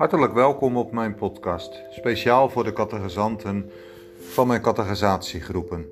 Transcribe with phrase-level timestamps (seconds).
[0.00, 3.70] Hartelijk welkom op mijn podcast, speciaal voor de catechizanten
[4.18, 5.86] van mijn catechisatiegroepen.